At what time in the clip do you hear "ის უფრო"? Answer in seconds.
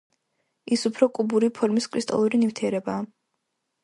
0.77-1.09